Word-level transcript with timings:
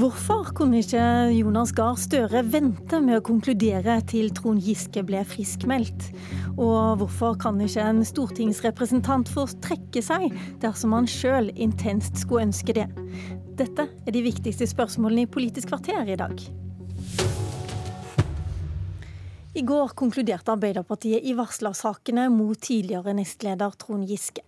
Hvorfor 0.00 0.46
kunne 0.56 0.78
ikke 0.80 1.00
Jonas 1.34 1.74
Gahr 1.76 1.98
Støre 2.00 2.40
vente 2.48 3.02
med 3.04 3.18
å 3.18 3.24
konkludere 3.26 3.98
til 4.08 4.30
Trond 4.32 4.62
Giske 4.64 5.02
ble 5.04 5.18
friskmeldt? 5.28 6.06
Og 6.54 7.02
hvorfor 7.02 7.34
kan 7.42 7.58
ikke 7.60 7.84
en 7.84 8.00
stortingsrepresentant 8.08 9.28
få 9.28 9.44
trekke 9.60 10.00
seg 10.00 10.30
dersom 10.62 10.94
han 10.96 11.08
sjøl 11.10 11.50
intenst 11.52 12.22
skulle 12.22 12.46
ønske 12.48 12.78
det? 12.78 12.86
Dette 13.60 13.90
er 13.90 14.16
de 14.16 14.22
viktigste 14.24 14.70
spørsmålene 14.70 15.26
i 15.26 15.30
Politisk 15.34 15.68
kvarter 15.74 16.08
i 16.08 16.16
dag. 16.22 16.46
I 19.52 19.66
går 19.66 19.92
konkluderte 20.00 20.54
Arbeiderpartiet 20.54 21.28
i 21.28 21.36
varslersakene 21.36 22.30
mot 22.32 22.56
tidligere 22.56 23.12
nestleder 23.20 23.76
Trond 23.76 24.08
Giske. 24.08 24.46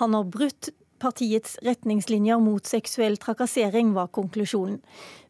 Han 0.00 0.16
har 0.16 0.32
brutt 0.32 0.72
partiets 1.04 1.58
retningslinjer 1.66 2.40
mot 2.40 2.66
seksuell 2.66 3.18
trakassering, 3.20 3.92
var 3.96 4.08
konklusjonen. 4.16 4.80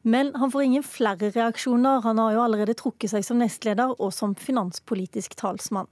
Men 0.06 0.34
han 0.38 0.52
får 0.52 0.62
ingen 0.68 0.84
flere 0.86 1.32
reaksjoner. 1.32 2.02
Han 2.04 2.20
har 2.20 2.34
jo 2.34 2.44
allerede 2.44 2.76
trukket 2.78 3.14
seg 3.14 3.24
som 3.26 3.40
nestleder 3.40 3.96
og 3.96 4.12
som 4.14 4.36
finanspolitisk 4.38 5.34
talsmann. 5.40 5.90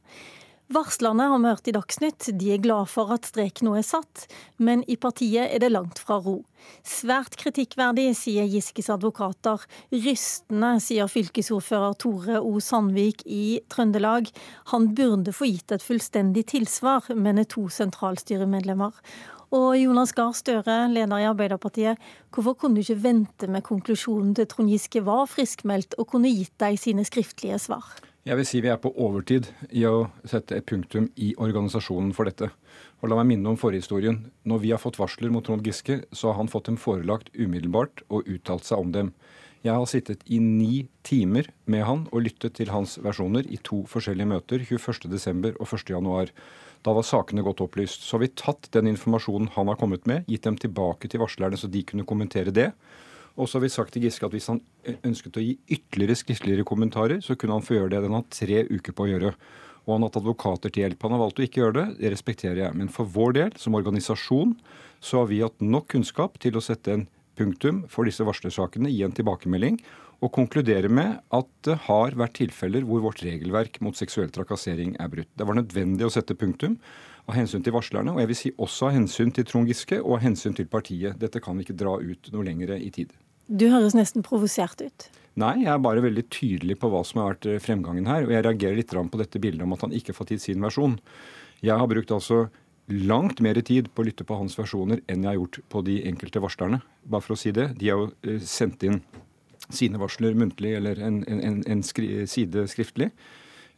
Varslerne 0.73 1.27
har 1.29 1.39
vi 1.39 1.51
hørt 1.51 1.69
i 1.69 1.73
Dagsnytt. 1.75 2.29
De 2.39 2.53
er 2.55 2.61
glad 2.63 2.89
for 2.89 3.11
at 3.13 3.27
strek 3.29 3.61
nå 3.65 3.75
er 3.77 3.85
satt, 3.85 4.25
men 4.57 4.85
i 4.89 4.97
partiet 4.97 5.51
er 5.53 5.61
det 5.61 5.73
langt 5.73 6.01
fra 6.01 6.17
ro. 6.23 6.39
Svært 6.87 7.37
kritikkverdig, 7.41 8.07
sier 8.17 8.49
Giskes 8.49 8.89
advokater. 8.93 9.67
Rystende, 9.93 10.71
sier 10.81 11.11
fylkesordfører 11.13 11.99
Tore 12.01 12.41
O. 12.41 12.55
Sandvik 12.65 13.27
i 13.27 13.61
Trøndelag. 13.73 14.31
Han 14.73 14.93
burde 14.97 15.35
få 15.37 15.51
gitt 15.51 15.77
et 15.77 15.85
fullstendig 15.85 16.47
tilsvar, 16.55 17.11
mener 17.13 17.45
to 17.45 17.67
sentralstyremedlemmer. 17.69 18.97
Og 19.53 19.75
Jonas 19.77 20.15
Gahr 20.17 20.33
Støre, 20.33 20.87
leder 20.89 21.19
i 21.21 21.27
Arbeiderpartiet, 21.29 22.01
hvorfor 22.33 22.55
kunne 22.57 22.79
du 22.79 22.81
ikke 22.81 23.03
vente 23.05 23.49
med 23.53 23.61
konklusjonen 23.67 24.31
til 24.39 24.47
Trond 24.49 24.73
Giske 24.73 25.03
var 25.05 25.27
friskmeldt, 25.29 25.99
og 26.01 26.09
kunne 26.15 26.31
gitt 26.33 26.55
deg 26.63 26.79
sine 26.81 27.05
skriftlige 27.05 27.59
svar? 27.61 27.85
Jeg 28.25 28.39
vil 28.39 28.47
si 28.49 28.63
vi 28.65 28.71
er 28.73 28.81
på 28.81 28.95
overtid 28.97 29.51
i 29.77 29.83
å 29.85 30.07
sette 30.25 30.57
et 30.57 30.65
punktum 30.65 31.11
i 31.21 31.35
organisasjonen 31.37 32.15
for 32.17 32.31
dette. 32.31 32.49
Og 33.03 33.11
La 33.11 33.19
meg 33.19 33.29
minne 33.33 33.53
om 33.53 33.59
forhistorien. 33.61 34.23
Når 34.49 34.63
vi 34.63 34.73
har 34.73 34.81
fått 34.81 34.97
varsler 35.01 35.33
mot 35.35 35.45
Trond 35.45 35.67
Giske, 35.67 36.01
så 36.17 36.31
har 36.31 36.39
han 36.39 36.49
fått 36.49 36.71
dem 36.71 36.79
forelagt 36.81 37.29
umiddelbart 37.35 38.07
og 38.09 38.31
uttalt 38.31 38.65
seg 38.65 38.87
om 38.87 38.95
dem. 38.95 39.13
Jeg 39.63 39.79
har 39.79 39.87
sittet 39.87 40.25
i 40.27 40.41
ni 40.43 40.89
timer 41.07 41.47
med 41.71 41.85
han 41.87 42.01
og 42.11 42.25
lyttet 42.25 42.57
til 42.59 42.73
hans 42.75 42.97
versjoner 43.03 43.47
i 43.47 43.61
to 43.63 43.85
forskjellige 43.87 44.27
møter 44.27 44.65
21.12. 44.67 45.53
og 45.55 45.69
1.1. 45.69 46.33
Da 46.83 46.95
var 46.97 47.07
sakene 47.07 47.45
godt 47.47 47.63
opplyst. 47.63 48.03
Så 48.03 48.17
har 48.17 48.25
vi 48.25 48.33
tatt 48.35 48.67
den 48.75 48.91
informasjonen 48.91 49.53
han 49.55 49.71
har 49.71 49.79
kommet 49.79 50.09
med, 50.11 50.27
gitt 50.27 50.49
dem 50.49 50.59
tilbake 50.59 51.07
til 51.07 51.23
varslerne 51.23 51.61
så 51.61 51.71
de 51.71 51.85
kunne 51.87 52.07
kommentere 52.09 52.51
det. 52.51 52.73
Og 53.39 53.47
så 53.47 53.61
har 53.61 53.65
vi 53.69 53.73
sagt 53.73 53.95
til 53.95 54.03
Giske 54.03 54.27
at 54.27 54.35
hvis 54.35 54.51
han 54.51 54.61
ønsket 55.07 55.39
å 55.39 55.47
gi 55.47 55.55
ytterligere 55.71 56.19
skriftligere 56.19 56.67
kommentarer, 56.69 57.23
så 57.23 57.39
kunne 57.39 57.55
han 57.55 57.65
få 57.65 57.79
gjøre 57.79 57.95
det. 57.95 58.03
Den 58.03 58.19
har 58.19 58.27
tre 58.35 58.65
uker 58.67 58.99
på 58.99 59.07
å 59.07 59.11
gjøre. 59.15 59.33
Og 59.87 59.95
han 59.95 60.03
har 60.03 60.11
hatt 60.11 60.21
advokater 60.21 60.75
til 60.75 60.89
hjelp. 60.89 61.07
Han 61.07 61.15
har 61.15 61.23
valgt 61.23 61.39
å 61.39 61.47
ikke 61.47 61.63
gjøre 61.63 61.79
det. 61.79 61.89
Det 62.03 62.13
respekterer 62.13 62.65
jeg. 62.67 62.81
Men 62.83 62.91
for 62.93 63.07
vår 63.07 63.39
del, 63.39 63.57
som 63.63 63.79
organisasjon, 63.79 64.59
så 65.03 65.23
har 65.23 65.31
vi 65.31 65.41
hatt 65.47 65.63
nok 65.63 65.89
kunnskap 65.95 66.43
til 66.43 66.59
å 66.59 66.67
sette 66.67 66.99
en 66.99 67.07
punktum 67.43 67.85
for 67.91 68.07
disse 68.07 68.25
varslersakene, 68.25 68.91
gi 68.95 69.03
en 69.07 69.15
tilbakemelding 69.19 69.81
og 70.23 70.31
konkludere 70.37 70.89
med 70.93 71.19
at 71.35 71.49
det 71.67 71.79
har 71.89 72.15
vært 72.19 72.37
tilfeller 72.39 72.87
hvor 72.87 73.03
vårt 73.03 73.25
regelverk 73.27 73.81
mot 73.83 73.99
seksuell 73.99 74.31
trakassering 74.31 74.95
er 75.03 75.11
brutt. 75.11 75.31
Det 75.35 75.49
var 75.49 75.59
nødvendig 75.59 76.07
å 76.07 76.13
sette 76.15 76.39
punktum 76.39 76.79
av 77.27 77.37
hensyn 77.39 77.63
til 77.63 77.75
varslerne, 77.75 78.15
og 78.15 78.23
jeg 78.23 78.31
vil 78.31 78.39
si 78.39 78.53
også 78.55 78.89
av 78.89 78.97
hensyn 78.97 79.35
til 79.35 79.47
Trond 79.47 79.71
Giske 79.71 79.99
og 80.03 80.17
av 80.19 80.25
hensyn 80.29 80.55
til 80.59 80.71
partiet. 80.71 81.19
Dette 81.19 81.43
kan 81.43 81.59
vi 81.59 81.67
ikke 81.67 81.79
dra 81.79 81.97
ut 81.99 82.31
noe 82.35 82.47
lenger 82.47 82.77
i 82.79 82.91
tid. 82.95 83.13
Du 83.51 83.67
høres 83.71 83.97
nesten 83.99 84.25
provosert 84.27 84.83
ut. 84.83 85.09
Nei, 85.41 85.63
jeg 85.65 85.71
er 85.73 85.83
bare 85.83 86.03
veldig 86.05 86.25
tydelig 86.33 86.77
på 86.81 86.91
hva 86.93 87.01
som 87.09 87.23
har 87.23 87.35
vært 87.35 87.65
fremgangen 87.65 88.09
her. 88.11 88.27
Og 88.27 88.35
jeg 88.35 88.45
reagerer 88.47 88.79
litt 88.79 88.93
på 88.93 89.21
dette 89.21 89.41
bildet 89.43 89.65
om 89.65 89.75
at 89.75 89.87
han 89.87 89.95
ikke 89.97 90.13
har 90.13 90.19
fått 90.19 90.35
gitt 90.35 90.45
sin 90.45 90.63
versjon. 90.63 90.99
Jeg 91.65 91.79
har 91.79 91.89
brukt 91.89 92.13
altså 92.15 92.47
langt 92.93 93.41
mer 93.45 93.59
tid 93.65 93.91
på 93.93 94.03
å 94.03 94.07
lytte 94.09 94.27
på 94.29 94.37
hans 94.39 94.57
versjoner 94.59 95.03
enn 95.11 95.25
jeg 95.25 95.31
har 95.31 95.39
gjort 95.39 95.61
på 95.73 95.83
de 95.87 95.99
enkelte 96.11 96.43
varslerne. 96.43 96.81
Bare 97.05 97.25
for 97.25 97.37
å 97.37 97.41
si 97.41 97.53
det. 97.55 97.73
De 97.81 97.91
har 97.91 98.01
jo 98.03 98.11
eh, 98.27 98.43
sendt 98.45 98.85
inn 98.87 99.01
sine 99.73 100.01
varsler 100.01 100.37
muntlig 100.37 100.75
eller 100.77 101.01
en, 101.01 101.23
en, 101.25 101.63
en 101.63 101.85
skri, 101.87 102.27
side 102.29 102.67
skriftlig. 102.73 103.13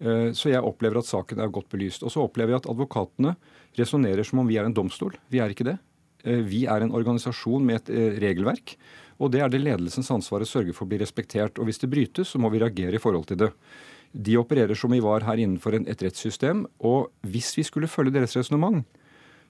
Eh, 0.00 0.30
så 0.36 0.52
jeg 0.52 0.64
opplever 0.64 1.00
at 1.00 1.10
saken 1.10 1.42
er 1.42 1.52
godt 1.54 1.70
belyst. 1.72 2.04
Og 2.06 2.14
så 2.14 2.24
opplever 2.24 2.54
jeg 2.54 2.64
at 2.64 2.70
advokatene 2.72 3.36
resonnerer 3.78 4.26
som 4.26 4.42
om 4.42 4.50
vi 4.50 4.58
er 4.60 4.68
en 4.68 4.76
domstol. 4.76 5.16
Vi 5.32 5.42
er 5.42 5.54
ikke 5.54 5.68
det. 5.72 5.78
Vi 6.24 6.62
er 6.70 6.80
en 6.80 6.94
organisasjon 6.96 7.66
med 7.68 7.82
et 7.82 8.20
regelverk. 8.22 8.78
Og 9.22 9.30
det 9.34 9.42
er 9.44 9.50
det 9.52 9.60
ledelsens 9.60 10.10
ansvar 10.14 10.42
å 10.42 10.48
sørge 10.48 10.72
for 10.72 10.86
å 10.86 10.90
bli 10.90 10.98
respektert. 11.02 11.58
Og 11.60 11.68
hvis 11.68 11.82
det 11.82 11.90
brytes, 11.92 12.32
så 12.32 12.40
må 12.40 12.48
vi 12.48 12.62
reagere 12.62 12.98
i 12.98 13.02
forhold 13.02 13.28
til 13.28 13.42
det. 13.44 13.50
De 14.14 14.36
opererer 14.38 14.78
som 14.78 14.92
vi 14.94 15.02
var 15.02 15.26
her 15.26 15.40
innenfor 15.42 15.76
et 15.80 16.02
rettssystem. 16.06 16.64
Og 16.86 17.10
hvis 17.26 17.52
vi 17.58 17.66
skulle 17.66 17.90
følge 17.90 18.14
deres 18.16 18.36
resonnement, 18.38 18.82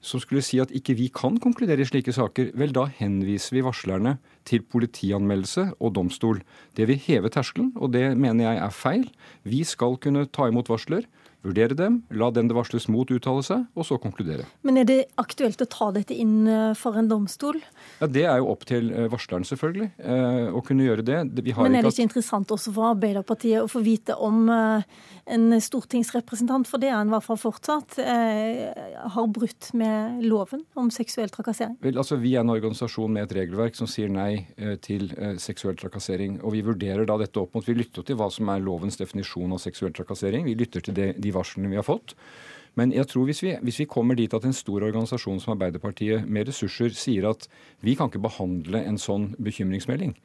som 0.04 0.20
skulle 0.20 0.44
si 0.44 0.60
at 0.60 0.72
ikke 0.76 0.96
vi 0.98 1.08
kan 1.14 1.38
konkludere 1.40 1.80
i 1.80 1.88
slike 1.88 2.12
saker, 2.12 2.52
vel 2.58 2.74
da 2.76 2.84
henviser 2.98 3.56
vi 3.56 3.64
varslerne 3.64 4.18
til 4.44 4.64
politianmeldelse 4.68 5.70
og 5.80 5.94
domstol. 5.96 6.42
Det 6.76 6.86
vil 6.90 7.00
heve 7.06 7.32
terskelen, 7.32 7.72
og 7.76 7.94
det 7.96 8.10
mener 8.20 8.50
jeg 8.50 8.60
er 8.60 8.74
feil. 8.74 9.06
Vi 9.48 9.64
skal 9.64 9.96
kunne 10.02 10.26
ta 10.28 10.50
imot 10.50 10.68
varsler 10.68 11.08
vurdere 11.44 11.76
dem, 11.76 12.00
la 12.14 12.30
den 12.34 12.48
det 12.48 12.56
varsles 12.56 12.86
mot 12.92 13.10
uttale 13.12 13.44
seg, 13.44 13.66
og 13.76 13.86
så 13.86 13.98
konkludere. 14.00 14.46
Men 14.66 14.80
er 14.80 14.88
det 14.88 14.98
aktuelt 15.20 15.60
å 15.60 15.68
ta 15.70 15.90
dette 15.94 16.16
inn 16.16 16.48
eh, 16.48 16.72
for 16.78 16.96
en 16.98 17.10
domstol? 17.10 17.60
Ja, 18.00 18.08
Det 18.08 18.24
er 18.24 18.40
jo 18.40 18.50
opp 18.54 18.64
til 18.68 18.90
eh, 18.92 19.08
varsleren, 19.12 19.46
selvfølgelig, 19.48 19.90
eh, 20.00 20.48
å 20.54 20.62
kunne 20.64 20.86
gjøre 20.88 21.04
det. 21.06 21.20
Men 21.58 21.76
er 21.76 21.84
det 21.84 21.92
ikke 21.94 22.08
interessant 22.08 22.54
også 22.54 22.72
for 22.74 22.94
Arbeiderpartiet 22.94 23.64
å 23.64 23.70
få 23.70 23.82
vite 23.84 24.16
om 24.16 24.46
en 24.48 25.56
stortingsrepresentant, 25.60 26.68
for 26.68 26.80
det 26.80 26.90
er 26.90 26.98
han 26.98 27.10
i 27.10 27.14
hvert 27.14 27.24
fall 27.26 27.40
fortsatt, 27.40 27.96
har 29.14 29.28
brutt 29.32 29.70
med 29.76 30.24
loven 30.24 30.64
om 30.78 30.90
seksuell 30.92 31.32
trakassering? 31.32 31.76
Vel, 31.84 31.96
altså 32.00 32.18
Vi 32.20 32.34
er 32.36 32.44
en 32.44 32.52
organisasjon 32.52 33.12
med 33.12 33.26
et 33.26 33.36
regelverk 33.38 33.76
som 33.78 33.88
sier 33.90 34.12
nei 34.12 34.44
til 34.84 35.08
seksuell 35.40 35.78
trakassering. 35.80 36.38
Og 36.44 36.54
vi 36.56 36.64
vurderer 36.66 37.08
da 37.08 37.16
dette 37.20 37.40
opp 37.40 37.56
mot 37.56 37.66
Vi 37.66 37.76
lytter 37.76 38.04
til 38.04 38.18
hva 38.20 38.28
som 38.32 38.50
er 38.52 38.64
lovens 38.64 39.00
definisjon 39.00 39.56
av 39.56 39.62
seksuell 39.64 39.94
trakassering. 39.96 40.44
Vi 40.48 40.56
lytter 40.60 40.84
til 40.84 40.96
det, 40.96 41.08
de 41.24 41.33
varslene 41.34 41.70
vi 41.72 41.78
har 41.80 41.86
fått. 41.86 42.14
Men 42.78 42.90
jeg 42.94 43.06
tror 43.10 43.28
hvis 43.28 43.42
vi, 43.44 43.52
hvis 43.62 43.80
vi, 43.84 43.88
kommer 43.90 44.18
dit 44.18 44.32
at 44.34 44.46
en 44.46 44.56
stor 44.56 44.82
organisasjon 44.82 45.38
som 45.42 45.54
Arbeiderpartiet 45.54 46.26
med 46.26 46.48
ressurser 46.50 46.94
sier 46.98 47.28
at 47.30 47.46
vi 47.86 47.94
kan 47.98 48.10
ikke 48.10 48.24
behandle 48.24 48.82
en 48.82 48.98
sånn 48.98 49.30
bekymringsmelding, 49.38 50.16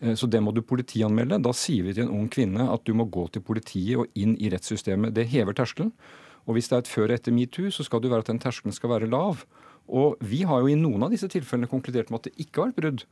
eh, 0.00 0.16
så 0.18 0.26
det 0.26 0.42
må 0.42 0.54
du 0.54 0.64
politianmelde. 0.66 1.38
Da 1.42 1.54
sier 1.54 1.86
vi 1.86 1.94
til 1.94 2.08
en 2.08 2.16
ung 2.16 2.28
kvinne 2.32 2.66
at 2.74 2.82
du 2.88 2.94
må 2.98 3.06
gå 3.06 3.28
til 3.30 3.46
politiet 3.46 4.02
og 4.02 4.18
inn 4.18 4.34
i 4.34 4.50
rettssystemet. 4.50 5.14
Det 5.14 5.28
hever 5.30 5.54
terskelen. 5.58 5.94
Og 6.42 6.56
hvis 6.56 6.70
det 6.70 6.76
er 6.76 6.82
et 6.82 6.90
før 6.90 7.06
og 7.06 7.18
etter 7.20 7.34
metoo, 7.34 7.70
så 7.70 7.86
skal 7.86 8.02
det 8.02 8.10
være 8.10 8.26
at 8.26 8.32
den 8.32 8.42
terskelen 8.42 8.74
skal 8.74 8.90
være 8.96 9.10
lav. 9.10 9.44
Og 9.86 10.18
vi 10.18 10.42
har 10.48 10.62
jo 10.62 10.72
i 10.72 10.78
noen 10.78 11.06
av 11.06 11.12
disse 11.14 11.30
tilfellene 11.30 11.70
konkludert 11.70 12.10
med 12.10 12.22
at 12.22 12.30
det 12.30 12.46
ikke 12.46 12.64
har 12.64 12.72
vært 12.72 12.80
brudd 12.80 13.04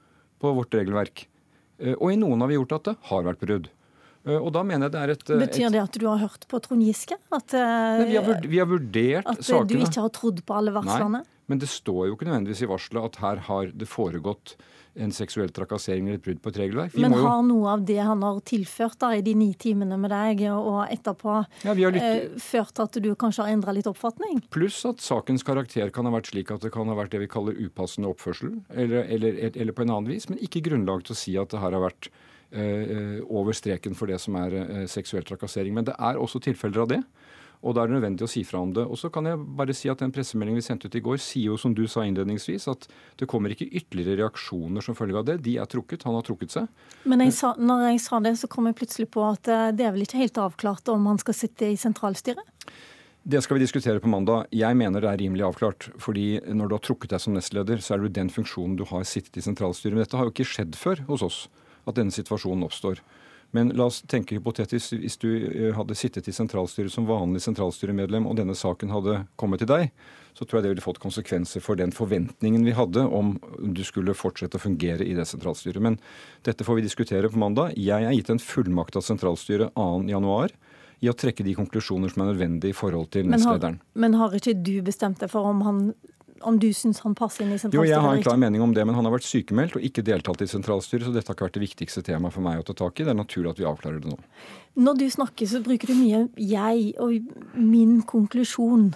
på 0.43 0.55
vårt 0.57 0.75
regelverk. 0.75 1.29
Eh, 1.79 1.95
og 1.95 2.11
i 2.11 2.19
noen 2.19 2.43
har 2.43 2.51
vi 2.51 2.59
gjort 2.59 2.81
at 2.81 2.91
det 2.91 2.97
har 3.13 3.29
vært 3.29 3.45
brudd. 3.45 3.71
Eh, 4.27 4.37
og 4.37 4.51
da 4.57 4.65
mener 4.67 4.89
jeg 4.89 4.97
det 4.97 5.03
er 5.03 5.15
et... 5.15 5.27
Eh, 5.29 5.43
Betyr 5.47 5.75
det 5.75 5.83
at 5.83 6.01
du 6.01 6.07
har 6.09 6.23
hørt 6.23 6.49
på 6.51 6.61
Trond 6.65 6.85
Giske? 6.85 7.19
At, 7.33 7.55
Nei, 7.57 8.09
vi, 8.11 8.19
har, 8.19 8.35
vi, 8.47 8.59
har, 8.61 8.69
vurdert 8.71 9.29
at 9.29 9.41
sakene. 9.41 9.63
At 9.65 9.71
du 9.73 9.87
ikke 9.87 10.07
har 10.07 10.17
trodd 10.17 10.43
på 10.47 10.59
alle 10.59 10.75
varslene? 10.77 11.23
Nei, 11.25 11.39
men 11.51 11.63
det 11.63 11.71
står 11.73 12.11
jo 12.11 12.19
ikke 12.19 12.29
nødvendigvis 12.29 12.63
i 12.63 12.69
varselet 12.71 13.09
at 13.11 13.25
her 13.25 13.41
har 13.49 13.73
det 13.75 13.89
foregått 13.91 14.55
en 15.01 15.13
seksuell 15.15 15.51
trakassering 15.55 16.09
eller 16.09 16.19
et 16.19 16.25
brudd 16.25 16.41
på 16.43 16.51
et 16.51 16.59
regelverk. 16.65 16.95
Vi 16.95 17.03
men 17.05 17.15
jo... 17.15 17.23
har 17.23 17.43
noe 17.47 17.75
av 17.77 17.85
det 17.87 17.99
han 18.03 18.25
har 18.27 18.41
tilført 18.47 18.99
da 19.03 19.13
i 19.17 19.23
de 19.25 19.37
ni 19.39 19.53
timene 19.59 19.99
med 20.01 20.11
deg 20.13 20.43
og 20.51 20.81
etterpå, 20.91 21.37
ja, 21.67 21.75
lytt... 21.79 22.01
eh, 22.03 22.41
ført 22.43 22.75
til 22.77 22.89
at 22.89 22.99
du 23.07 23.11
kanskje 23.19 23.47
har 23.47 23.55
endra 23.55 23.75
litt 23.77 23.89
oppfatning? 23.91 24.43
Pluss 24.55 24.83
at 24.89 25.03
sakens 25.05 25.47
karakter 25.47 25.95
kan 25.95 26.11
ha 26.11 26.15
vært 26.15 26.33
slik 26.33 26.51
at 26.55 26.67
det 26.67 26.73
kan 26.75 26.91
ha 26.91 26.99
vært 26.99 27.15
det 27.15 27.23
vi 27.23 27.31
kaller 27.31 27.59
upassende 27.59 28.11
oppførsel, 28.11 28.59
eller, 28.75 29.07
eller, 29.07 29.41
eller 29.55 29.77
på 29.77 29.87
en 29.87 29.95
annen 29.95 30.11
vis, 30.11 30.29
men 30.31 30.43
ikke 30.43 30.65
grunnlag 30.67 31.07
til 31.07 31.17
å 31.17 31.23
si 31.23 31.39
at 31.41 31.55
det 31.55 31.63
her 31.63 31.79
har 31.79 31.87
vært 31.87 32.11
Eh, 32.11 32.29
over 32.53 33.55
streken 33.55 33.95
for 33.95 34.11
det 34.11 34.19
som 34.23 34.37
er 34.41 34.57
eh, 34.59 34.87
seksuell 34.91 35.27
trakassering. 35.27 35.75
Men 35.77 35.87
det 35.87 35.95
er 35.99 36.19
også 36.19 36.43
tilfeller 36.43 36.85
av 36.85 36.91
det. 36.91 37.03
Og 37.61 37.75
da 37.77 37.83
er 37.83 37.91
det 37.91 37.99
nødvendig 37.99 38.25
å 38.25 38.31
si 38.31 38.41
fra 38.49 38.63
om 38.65 38.71
det. 38.73 38.87
Og 38.89 38.97
så 38.97 39.11
kan 39.13 39.27
jeg 39.29 39.41
bare 39.59 39.75
si 39.77 39.91
at 39.93 40.01
Den 40.01 40.13
pressemeldingen 40.15 40.63
vi 40.63 40.65
sendte 40.65 40.89
ut 40.89 40.97
i 40.97 41.03
går, 41.05 41.19
sier 41.21 41.53
jo 41.53 41.59
som 41.61 41.75
du 41.77 41.83
sa 41.93 42.07
innledningsvis, 42.09 42.69
at 42.73 42.87
det 43.21 43.29
kommer 43.29 43.53
ikke 43.53 43.69
ytterligere 43.69 44.23
reaksjoner 44.23 44.85
som 44.85 44.97
følge 44.97 45.21
av 45.21 45.27
det. 45.29 45.41
De 45.45 45.59
er 45.61 45.69
trukket. 45.69 46.07
Han 46.09 46.17
har 46.17 46.25
trukket 46.25 46.55
seg. 46.57 46.71
Men 47.05 47.21
jeg 47.27 47.37
sa, 47.37 47.53
når 47.61 47.91
jeg 47.91 48.01
sa 48.07 48.23
det, 48.25 48.39
så 48.41 48.49
kom 48.49 48.71
jeg 48.71 48.79
plutselig 48.81 49.11
på 49.13 49.27
at 49.29 49.51
eh, 49.53 49.67
det 49.77 49.87
er 49.87 49.93
vel 49.93 50.07
ikke 50.09 50.23
helt 50.23 50.41
avklart 50.41 50.89
om 50.93 51.11
han 51.13 51.21
skal 51.21 51.37
sitte 51.37 51.69
i 51.69 51.77
sentralstyret? 51.81 52.73
Det 53.21 53.43
skal 53.45 53.59
vi 53.59 53.67
diskutere 53.67 54.01
på 54.01 54.09
mandag. 54.09 54.49
Jeg 54.57 54.77
mener 54.81 55.05
det 55.05 55.11
er 55.11 55.21
rimelig 55.21 55.45
avklart. 55.45 55.91
fordi 56.01 56.41
når 56.49 56.69
du 56.69 56.75
har 56.79 56.87
trukket 56.87 57.13
deg 57.13 57.21
som 57.21 57.37
nestleder, 57.37 57.85
så 57.85 57.93
er 57.93 58.01
det 58.01 58.09
jo 58.09 58.19
den 58.23 58.33
funksjonen 58.33 58.79
du 58.81 58.87
har 58.89 59.05
sittet 59.05 59.37
i 59.37 59.45
sentralstyret. 59.45 59.93
Men 59.93 60.07
dette 60.07 60.17
har 60.17 60.25
jo 60.25 60.33
ikke 60.33 60.49
skjedd 60.49 60.79
før 60.81 61.05
hos 61.13 61.23
oss 61.29 61.49
at 61.91 61.99
denne 62.01 62.15
situasjonen 62.15 62.67
oppstår. 62.67 63.03
Men 63.51 63.73
la 63.75 63.89
oss 63.91 63.99
tenke 64.07 64.37
hypotetisk 64.39 64.95
hvis 65.03 65.19
du 65.19 65.29
eh, 65.35 65.71
hadde 65.75 65.97
sittet 65.99 66.29
i 66.31 66.35
sentralstyret 66.35 66.93
som 66.95 67.09
vanlig 67.09 67.43
sentralstyremedlem, 67.43 68.29
og 68.31 68.39
denne 68.39 68.55
saken 68.55 68.93
hadde 68.95 69.25
kommet 69.41 69.63
til 69.63 69.71
deg, 69.71 69.91
så 70.39 70.47
tror 70.47 70.61
jeg 70.61 70.69
det 70.69 70.73
ville 70.77 70.85
fått 70.85 71.03
konsekvenser 71.03 71.63
for 71.65 71.79
den 71.79 71.91
forventningen 71.95 72.63
vi 72.67 72.77
hadde 72.77 73.03
om 73.03 73.35
du 73.59 73.83
skulle 73.87 74.15
fortsette 74.15 74.61
å 74.61 74.63
fungere 74.63 75.03
i 75.03 75.17
det 75.19 75.27
sentralstyret. 75.27 75.83
Men 75.83 75.99
dette 76.47 76.67
får 76.67 76.79
vi 76.79 76.87
diskutere 76.87 77.31
på 77.33 77.43
mandag. 77.43 77.75
Jeg 77.75 78.07
er 78.07 78.15
gitt 78.15 78.31
en 78.31 78.43
fullmakt 78.43 78.99
av 79.01 79.07
sentralstyret 79.07 79.75
2.1 79.75 80.55
i 81.01 81.09
å 81.09 81.17
trekke 81.17 81.45
de 81.45 81.57
konklusjoner 81.57 82.13
som 82.13 82.23
er 82.23 82.31
nødvendige 82.35 82.75
i 82.75 82.77
forhold 82.77 83.11
til 83.17 83.27
nestlederen. 83.33 83.81
Men 83.99 84.15
har 84.21 84.37
ikke 84.37 84.55
du 84.55 84.77
bestemt 84.87 85.23
deg 85.23 85.33
for 85.33 85.49
om 85.49 85.65
han 85.67 85.85
om 86.47 86.59
du 86.61 86.69
syns 86.77 87.03
han 87.05 87.15
passer 87.19 87.45
inn 87.45 87.53
i 87.53 87.59
sentralstyret? 87.59 87.89
Jo, 87.89 87.91
jeg 87.91 88.03
har 88.05 88.17
en 88.17 88.25
klar 88.25 88.39
mening 88.41 88.63
om 88.65 88.73
det, 88.77 88.85
men 88.87 88.97
han 88.97 89.07
har 89.07 89.15
vært 89.15 89.29
sykemeldt 89.29 89.77
og 89.79 89.85
ikke 89.87 90.05
deltatt 90.07 90.45
i 90.45 90.49
sentralstyret, 90.51 91.07
så 91.07 91.15
dette 91.15 91.31
har 91.31 91.39
ikke 91.39 91.49
vært 91.49 91.59
det 91.59 91.67
viktigste 91.67 92.03
temaet 92.07 92.37
for 92.37 92.45
meg 92.47 92.63
å 92.63 92.67
ta 92.67 92.77
tak 92.79 93.01
i. 93.01 93.07
Det 93.07 93.15
er 93.15 93.19
naturlig 93.19 93.53
at 93.53 93.61
vi 93.61 93.69
avklarer 93.69 94.01
det 94.03 94.15
nå. 94.15 94.19
Når 94.81 94.99
du 95.01 95.07
snakker, 95.11 95.51
så 95.51 95.63
bruker 95.65 95.91
du 95.91 95.95
mye 95.99 96.29
'jeg' 96.37 96.95
og 96.99 97.13
'min 97.55 98.03
konklusjon'. 98.03 98.95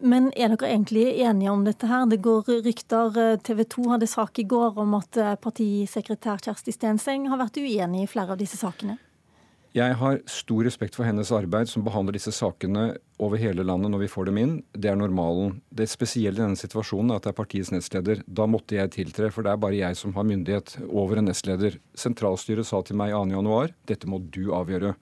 Men 0.00 0.32
er 0.36 0.48
dere 0.48 0.70
egentlig 0.72 1.20
enige 1.20 1.50
om 1.50 1.64
dette 1.64 1.86
her? 1.86 2.06
Det 2.06 2.22
går 2.22 2.64
rykter. 2.64 3.36
TV 3.44 3.64
2 3.64 3.90
hadde 3.90 4.06
sak 4.06 4.38
i 4.38 4.48
går 4.48 4.78
om 4.78 4.94
at 4.94 5.12
partisekretær 5.42 6.40
Kjersti 6.40 6.72
Stenseng 6.72 7.28
har 7.28 7.36
vært 7.36 7.60
uenig 7.60 8.02
i 8.04 8.06
flere 8.06 8.32
av 8.32 8.38
disse 8.38 8.56
sakene. 8.56 8.96
Jeg 9.70 9.94
har 10.00 10.16
stor 10.26 10.64
respekt 10.66 10.96
for 10.98 11.06
hennes 11.06 11.30
arbeid, 11.30 11.68
som 11.70 11.84
behandler 11.86 12.16
disse 12.16 12.32
sakene 12.34 12.88
over 13.22 13.38
hele 13.38 13.62
landet 13.62 13.92
når 13.92 14.00
vi 14.02 14.08
får 14.10 14.26
dem 14.26 14.40
inn. 14.42 14.54
Det 14.74 14.90
er 14.90 14.96
normalen. 14.98 15.60
Det 15.70 15.86
spesielle 15.86 16.40
i 16.40 16.42
denne 16.42 16.58
situasjonen 16.58 17.12
er 17.12 17.20
at 17.20 17.28
det 17.28 17.30
er 17.30 17.36
partiets 17.38 17.70
nestleder. 17.70 18.24
Da 18.26 18.48
måtte 18.50 18.74
jeg 18.74 18.90
tiltre, 18.96 19.30
for 19.30 19.46
det 19.46 19.52
er 19.52 19.60
bare 19.62 19.78
jeg 19.78 19.98
som 20.00 20.16
har 20.16 20.26
myndighet 20.26 20.74
over 20.88 21.20
en 21.20 21.30
nestleder. 21.30 21.78
Sentralstyret 21.94 22.66
sa 22.66 22.82
til 22.82 22.98
meg 22.98 23.14
2.1 23.14 23.76
dette 23.86 24.10
må 24.10 24.18
du 24.34 24.48
avgjøre. 24.58 24.96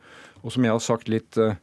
Og 0.45 0.53
som 0.53 0.69
jeg 0.69 0.77
har 0.77 0.85
sagt 0.85 1.09
litt 1.09 1.41
uh, 1.41 1.57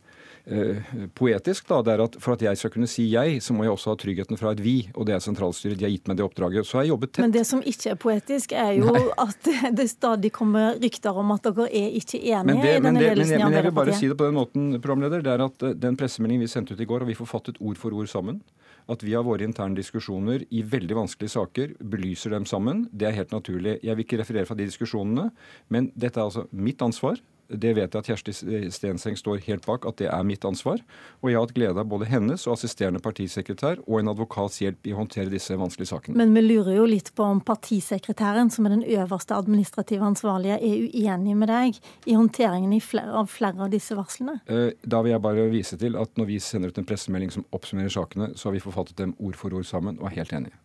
poetisk, 1.17 1.65
da, 1.71 1.79
det 1.81 1.93
er 1.95 2.03
at 2.03 2.17
for 2.21 2.35
at 2.35 2.43
jeg 2.45 2.59
skal 2.59 2.71
kunne 2.75 2.89
si 2.89 3.07
jeg, 3.09 3.39
så 3.41 3.55
må 3.55 3.65
jeg 3.65 3.73
også 3.73 3.93
ha 3.93 3.99
tryggheten 4.01 4.37
fra 4.37 4.51
et 4.53 4.61
vi, 4.61 4.75
og 4.93 5.07
det 5.09 5.15
er 5.15 5.23
sentralstyret. 5.23 5.77
De 5.79 5.87
har 5.87 5.93
gitt 5.93 6.09
meg 6.11 6.19
det 6.19 6.25
oppdraget. 6.25 6.67
Så 6.67 6.77
har 6.79 6.85
jeg 6.85 6.93
jobbet 6.93 7.13
tett. 7.15 7.23
Men 7.25 7.33
det 7.33 7.45
som 7.49 7.63
ikke 7.65 7.93
er 7.95 7.99
poetisk, 8.01 8.53
er 8.53 8.75
jo 8.77 8.91
Nei. 8.93 9.01
at 9.25 9.49
det 9.79 9.87
stadig 9.89 10.31
kommer 10.35 10.77
rykter 10.81 11.17
om 11.17 11.33
at 11.35 11.49
dere 11.49 11.69
er 11.69 11.97
ikke 11.97 12.21
enige 12.21 12.43
men 12.51 12.61
det, 12.61 12.75
i 12.75 12.83
denne 12.85 13.01
ledelsen 13.01 13.39
i 13.39 13.43
Men 13.43 13.57
jeg 13.59 13.67
vil 13.69 13.77
bare 13.79 13.97
si 13.97 14.11
det 14.11 14.19
på 14.19 14.29
den 14.29 14.37
måten, 14.37 14.69
programleder. 14.83 15.25
Det 15.25 15.33
er 15.33 15.45
at 15.47 15.65
eh, 15.65 15.75
den 15.87 15.97
pressemeldingen 15.99 16.45
vi 16.45 16.51
sendte 16.51 16.77
ut 16.77 16.85
i 16.85 16.89
går, 16.89 17.05
har 17.05 17.09
vi 17.09 17.17
forfattet 17.17 17.59
ord 17.59 17.81
for 17.81 17.97
ord 17.97 18.11
sammen 18.11 18.43
at 18.91 19.01
vi 19.01 19.15
har 19.15 19.25
våre 19.25 19.45
interne 19.45 19.77
diskusjoner 19.77 20.43
i 20.53 20.61
veldig 20.65 20.97
vanskelige 20.99 21.33
saker, 21.33 21.71
belyser 21.81 22.35
dem 22.35 22.45
sammen. 22.49 22.85
Det 22.93 23.07
er 23.09 23.15
helt 23.17 23.33
naturlig. 23.33 23.79
Jeg 23.81 23.97
vil 23.97 24.05
ikke 24.05 24.19
referere 24.21 24.45
fra 24.49 24.57
de 24.57 24.67
diskusjonene, 24.69 25.31
men 25.73 25.89
dette 25.97 26.21
er 26.21 26.27
altså 26.27 26.45
mitt 26.53 26.83
ansvar. 26.85 27.17
Det 27.47 27.73
vet 27.77 27.93
jeg 27.93 28.01
at 28.01 28.09
Kjersti 28.09 28.33
Stenseng 28.73 29.17
står 29.19 29.43
helt 29.45 29.65
bak, 29.67 29.85
at 29.85 29.99
det 30.01 30.07
er 30.09 30.25
mitt 30.25 30.45
ansvar. 30.47 30.81
Og 31.21 31.29
jeg 31.29 31.37
har 31.37 31.45
hatt 31.45 31.55
glede 31.55 31.81
av 31.81 31.89
både 31.91 32.07
hennes 32.09 32.45
og 32.47 32.55
assisterende 32.55 33.01
partisekretær 33.03 33.83
og 33.85 33.99
en 33.99 34.11
advokats 34.13 34.61
hjelp 34.63 34.89
i 34.89 34.95
å 34.95 35.01
håndtere 35.01 35.31
disse 35.33 35.57
vanskelige 35.59 35.91
sakene. 35.91 36.17
Men 36.17 36.33
vi 36.35 36.45
lurer 36.45 36.79
jo 36.79 36.87
litt 36.89 37.11
på 37.15 37.27
om 37.27 37.41
partisekretæren, 37.45 38.51
som 38.53 38.67
er 38.67 38.77
den 38.77 38.85
øverste 38.97 39.37
administrative 39.37 40.05
ansvarlige, 40.05 40.59
er 40.59 40.85
uenig 40.89 41.37
med 41.37 41.51
deg 41.53 41.79
i 42.09 42.17
håndteringen 42.17 42.75
av 43.05 43.29
flere 43.31 43.67
av 43.67 43.73
disse 43.73 43.97
varslene? 43.97 44.39
Eh, 44.49 44.73
da 44.81 45.01
vil 45.05 45.15
jeg 45.15 45.25
bare 45.25 45.49
vise 45.53 45.79
til 45.81 45.97
at 46.01 46.17
når 46.19 46.31
vi 46.33 46.41
sender 46.43 46.73
ut 46.73 46.81
en 46.81 46.87
pressemelding 46.87 47.33
som 47.33 47.47
oppsummerer 47.55 47.93
sakene, 47.93 48.33
så 48.35 48.49
har 48.49 48.57
vi 48.57 48.63
forfattet 48.63 48.97
dem 49.01 49.15
ord 49.19 49.37
for 49.39 49.53
ord 49.53 49.67
sammen 49.67 49.99
og 50.01 50.09
er 50.09 50.21
helt 50.21 50.33
enige. 50.35 50.64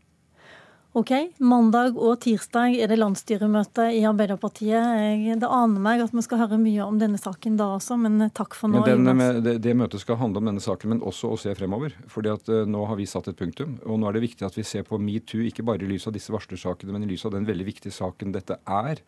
Ok, 0.90 1.12
Mandag 1.38 1.94
og 1.94 2.16
tirsdag 2.24 2.74
er 2.82 2.90
det 2.90 2.96
landsstyremøte 2.98 3.84
i 3.94 4.00
Arbeiderpartiet. 4.08 5.36
Det 5.38 5.46
aner 5.46 5.82
meg 5.82 6.00
at 6.02 6.10
vi 6.10 6.22
skal 6.26 6.40
høre 6.42 6.56
mye 6.58 6.82
om 6.82 6.96
denne 6.98 7.20
saken 7.20 7.54
da 7.60 7.68
også, 7.76 7.94
men 8.02 8.24
takk 8.34 8.56
for 8.58 8.72
nå. 8.72 8.80
Men 8.82 9.06
den, 9.06 9.22
det, 9.46 9.52
det, 9.62 9.74
møtet 9.78 10.02
skal 10.02 10.18
handle 10.18 10.42
om 10.42 10.48
denne 10.50 10.62
saken, 10.64 10.96
men 10.96 11.02
også 11.06 11.30
å 11.30 11.38
se 11.38 11.54
fremover. 11.54 11.94
fordi 12.10 12.32
at 12.34 12.50
uh, 12.50 12.64
Nå 12.66 12.82
har 12.90 12.98
vi 12.98 13.06
satt 13.06 13.30
et 13.30 13.38
punktum. 13.38 13.76
og 13.86 14.00
Nå 14.02 14.08
er 14.10 14.18
det 14.18 14.24
viktig 14.24 14.48
at 14.48 14.58
vi 14.58 14.66
ser 14.66 14.82
på 14.88 14.98
metoo, 14.98 15.44
ikke 15.46 15.62
bare 15.68 15.86
i 15.86 15.92
lys 15.92 16.08
av 16.10 16.16
disse 16.16 16.34
varslersakene, 16.34 16.90
men 16.96 17.06
i 17.06 17.12
lys 17.12 17.22
av 17.28 17.36
den 17.36 17.46
veldig 17.46 17.68
viktige 17.70 17.94
saken 17.94 18.34
dette 18.34 18.58
er 18.66 19.04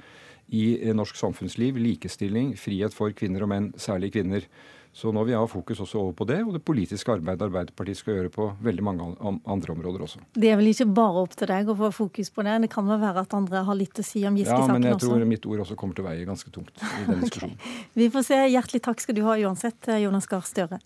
i 0.55 0.65
eh, 0.77 0.95
norsk 0.95 1.19
samfunnsliv. 1.19 1.83
Likestilling, 1.83 2.55
frihet 2.63 2.95
for 2.95 3.11
kvinner 3.11 3.43
og 3.43 3.51
menn, 3.57 3.73
særlig 3.75 4.13
kvinner. 4.15 4.47
Så 4.93 5.09
nå 5.09 5.23
vil 5.25 5.33
jeg 5.33 5.41
ha 5.41 5.49
fokus 5.49 5.79
også 5.81 6.01
over 6.03 6.13
på 6.17 6.27
det, 6.29 6.43
og 6.45 6.53
det 6.53 6.61
politiske 6.69 7.15
arbeidet 7.15 7.47
Arbeiderpartiet 7.47 7.97
skal 7.97 8.19
gjøre 8.19 8.33
på 8.35 8.49
veldig 8.61 8.85
mange 8.85 9.07
andre 9.25 9.73
områder 9.73 10.05
også. 10.05 10.21
Det 10.37 10.51
er 10.53 10.59
vel 10.61 10.69
ikke 10.69 10.85
bare 10.93 11.23
opp 11.25 11.37
til 11.39 11.49
deg 11.49 11.71
å 11.73 11.77
få 11.79 11.89
fokus 11.97 12.29
på 12.35 12.45
det? 12.45 12.59
Det 12.67 12.71
kan 12.75 12.85
vel 12.91 13.01
være 13.01 13.25
at 13.25 13.37
andre 13.39 13.65
har 13.65 13.79
litt 13.79 13.97
å 13.97 14.05
si 14.05 14.27
om 14.29 14.37
Giske-saken 14.37 14.61
også? 14.61 14.69
Ja, 14.69 14.77
men 14.77 14.89
jeg 14.91 15.01
tror 15.01 15.25
mitt 15.33 15.49
ord 15.49 15.65
også 15.65 15.79
kommer 15.81 15.97
til 15.97 16.05
å 16.05 16.11
veie 16.11 16.29
ganske 16.29 16.53
tungt 16.53 16.77
i 16.77 17.07
den 17.09 17.21
diskusjonen. 17.25 17.57
Okay. 17.57 17.85
Vi 18.03 18.11
får 18.13 18.29
se. 18.29 18.41
Hjertelig 18.53 18.83
takk 18.85 19.01
skal 19.01 19.17
du 19.17 19.25
ha 19.25 19.39
uansett, 19.41 19.95
Jonas 20.03 20.29
Gahr 20.29 20.45
Støre. 20.45 20.83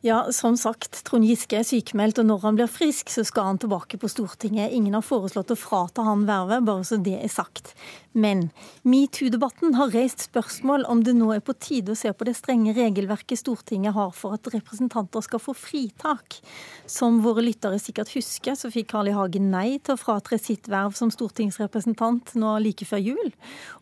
Ja, 0.00 0.32
som 0.32 0.56
sagt, 0.56 1.04
Trond 1.04 1.26
Giske 1.26 1.56
er 1.58 1.64
sykemeldt, 1.66 2.20
og 2.22 2.28
når 2.28 2.44
han 2.44 2.58
blir 2.60 2.68
frisk, 2.70 3.10
så 3.10 3.24
skal 3.26 3.48
han 3.48 3.56
tilbake 3.58 3.98
på 3.98 4.06
Stortinget. 4.06 4.70
Ingen 4.70 4.94
har 4.94 5.02
foreslått 5.02 5.50
å 5.50 5.58
frata 5.58 6.04
han 6.06 6.22
vervet, 6.28 6.62
bare 6.68 6.84
så 6.86 7.00
det 7.02 7.16
er 7.18 7.32
sagt. 7.32 7.72
Men 8.18 8.48
metoo-debatten 8.88 9.74
har 9.78 9.90
reist 9.92 10.24
spørsmål 10.28 10.86
om 10.90 11.02
det 11.06 11.12
nå 11.18 11.28
er 11.34 11.42
på 11.44 11.54
tide 11.60 11.92
å 11.92 11.98
se 11.98 12.10
på 12.14 12.26
det 12.26 12.36
strenge 12.38 12.72
regelverket 12.76 13.38
Stortinget 13.42 13.94
har 13.94 14.14
for 14.16 14.38
at 14.38 14.48
representanter 14.54 15.22
skal 15.26 15.42
få 15.42 15.54
fritak. 15.54 16.38
Som 16.86 17.20
våre 17.22 17.44
lyttere 17.44 17.78
sikkert 17.82 18.14
husker, 18.14 18.56
så 18.58 18.70
fikk 18.74 18.90
Carl 18.94 19.10
I. 19.10 19.16
Hagen 19.18 19.50
nei 19.50 19.80
til 19.82 19.96
å 19.96 20.00
fratre 20.00 20.38
sitt 20.38 20.70
verv 20.70 20.94
som 20.98 21.10
stortingsrepresentant 21.10 22.36
nå 22.38 22.54
like 22.62 22.86
før 22.86 23.02
jul. 23.02 23.32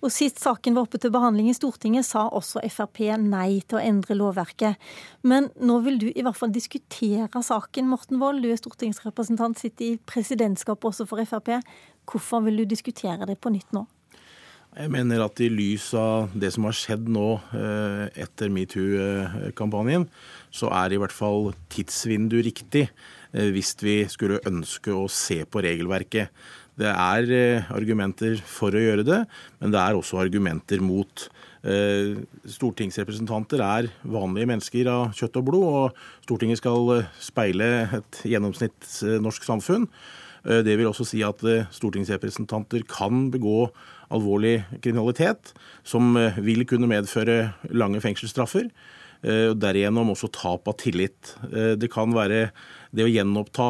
Og 0.00 0.12
sist 0.12 0.40
saken 0.42 0.76
var 0.76 0.88
oppe 0.88 1.00
til 1.00 1.12
behandling 1.12 1.52
i 1.52 1.56
Stortinget, 1.56 2.08
sa 2.08 2.26
også 2.26 2.64
Frp 2.72 3.04
nei 3.20 3.60
til 3.68 3.78
å 3.78 3.84
endre 3.84 4.16
lovverket. 4.16 4.80
Men 5.26 5.50
nå 5.60 5.80
vil 5.84 6.00
du 6.02 6.05
i 6.12 6.22
hvert 6.24 6.38
fall 6.38 6.52
diskutere 6.54 7.42
saken, 7.42 7.88
Morten 7.90 8.20
Wold. 8.22 8.42
Du 8.44 8.50
er 8.50 8.60
stortingsrepresentant, 8.60 9.58
sitter 9.58 9.92
i 9.92 9.98
presidentskapet 10.06 10.92
også 10.92 11.06
for 11.08 11.22
Frp. 11.24 11.56
Hvorfor 12.06 12.44
vil 12.46 12.62
du 12.62 12.64
diskutere 12.70 13.26
det 13.28 13.38
på 13.42 13.52
nytt 13.54 13.72
nå? 13.76 13.86
Jeg 14.76 14.92
mener 14.92 15.22
at 15.24 15.40
i 15.40 15.48
lys 15.48 15.86
av 15.96 16.34
det 16.36 16.50
som 16.52 16.66
har 16.68 16.74
skjedd 16.76 17.06
nå 17.08 17.28
eh, 17.56 18.02
etter 18.26 18.50
metoo-kampanjen, 18.52 20.04
så 20.52 20.68
er 20.82 20.92
i 20.92 20.98
hvert 21.00 21.14
fall 21.16 21.54
tidsvindu 21.72 22.36
riktig 22.44 22.84
eh, 22.84 23.48
hvis 23.54 23.72
vi 23.80 24.02
skulle 24.12 24.42
ønske 24.44 24.92
å 24.92 25.06
se 25.08 25.40
på 25.48 25.64
regelverket. 25.64 26.28
Det 26.76 26.90
er 26.92 27.32
eh, 27.32 27.70
argumenter 27.74 28.36
for 28.44 28.74
å 28.74 28.82
gjøre 28.82 29.06
det, 29.06 29.22
men 29.62 29.74
det 29.74 29.80
er 29.82 29.96
også 29.96 30.22
argumenter 30.24 30.84
mot. 30.84 31.28
Stortingsrepresentanter 31.66 33.58
er 33.64 33.88
vanlige 34.06 34.46
mennesker 34.46 34.86
av 34.86 35.16
kjøtt 35.18 35.40
og 35.40 35.46
blod, 35.48 35.64
og 35.66 35.96
Stortinget 36.22 36.60
skal 36.60 36.92
speile 37.18 37.66
et 37.96 38.20
gjennomsnitts 38.22 39.00
norsk 39.24 39.42
samfunn. 39.48 39.88
Det 40.46 40.76
vil 40.78 40.86
også 40.86 41.02
si 41.10 41.24
at 41.26 41.42
stortingsrepresentanter 41.74 42.86
kan 42.86 43.24
begå 43.34 43.64
alvorlig 44.14 44.60
kriminalitet 44.82 45.52
som 45.86 46.14
eh, 46.18 46.38
vil 46.44 46.66
kunne 46.68 46.90
medføre 46.90 47.52
lange 47.74 48.02
fengselsstraffer. 48.04 48.68
Eh, 49.22 49.52
og 49.52 49.60
Derigjennom 49.62 50.12
også 50.14 50.30
tap 50.34 50.68
av 50.70 50.78
tillit. 50.82 51.34
Eh, 51.50 51.74
det 51.78 51.90
kan 51.92 52.14
være 52.16 52.50
det 52.96 53.04
å 53.04 53.10
gjenoppta 53.10 53.66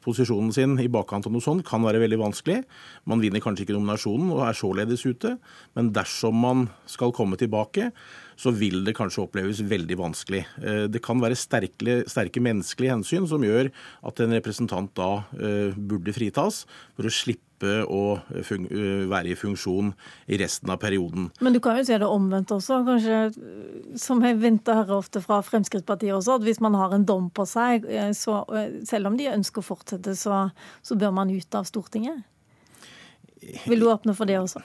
posisjonen 0.00 0.54
sin 0.56 0.78
i 0.80 0.88
bakkant 0.92 1.28
av 1.28 1.34
noe 1.34 1.44
sånt 1.44 1.66
kan 1.68 1.84
være 1.84 2.00
veldig 2.02 2.18
vanskelig. 2.22 2.62
Man 3.10 3.20
vinner 3.20 3.42
kanskje 3.44 3.66
ikke 3.66 3.76
nominasjonen 3.76 4.32
og 4.32 4.44
er 4.46 4.56
således 4.56 5.04
ute, 5.04 5.36
men 5.76 5.92
dersom 5.96 6.40
man 6.40 6.66
skal 6.88 7.12
komme 7.16 7.36
tilbake, 7.40 7.90
så 8.40 8.52
vil 8.56 8.80
det 8.86 8.96
kanskje 8.96 9.26
oppleves 9.26 9.60
veldig 9.68 9.98
vanskelig. 10.00 10.40
Det 10.88 11.02
kan 11.04 11.20
være 11.20 11.36
sterke, 11.36 12.00
sterke 12.08 12.40
menneskelige 12.40 12.94
hensyn 12.94 13.28
som 13.28 13.44
gjør 13.44 13.68
at 14.08 14.22
en 14.24 14.32
representant 14.32 14.92
da 14.96 15.10
burde 15.76 16.14
fritas, 16.16 16.62
for 16.96 17.04
å 17.08 17.12
slippe 17.12 17.82
å 17.84 18.16
være 18.40 19.34
i 19.34 19.36
funksjon 19.36 19.92
i 20.32 20.38
resten 20.40 20.72
av 20.72 20.80
perioden. 20.80 21.28
Men 21.44 21.52
du 21.52 21.60
kan 21.60 21.76
jo 21.76 21.84
se 21.84 21.98
det 22.00 22.08
omvendt 22.08 22.54
også, 22.56 22.80
kanskje, 22.88 23.20
som 24.00 24.24
jeg 24.24 24.40
venter 24.40 24.80
her 24.80 24.96
ofte 24.96 25.20
fra 25.20 25.42
Fremskrittspartiet 25.44 26.16
også, 26.16 26.38
at 26.40 26.48
hvis 26.48 26.62
man 26.64 26.78
har 26.80 26.96
en 26.96 27.04
dom 27.04 27.28
på 27.28 27.44
seg, 27.44 27.84
så 28.16 28.40
selv 28.88 29.12
om 29.12 29.20
de 29.20 29.28
ønsker 29.34 29.60
å 29.60 29.68
fortsette, 29.74 30.16
så, 30.16 30.46
så 30.80 30.96
bør 30.96 31.12
man 31.20 31.36
ut 31.36 31.60
av 31.60 31.68
Stortinget? 31.68 32.24
Vil 33.68 33.80
du 33.80 33.90
åpne 33.92 34.16
for 34.16 34.28
det 34.28 34.40
også? 34.40 34.64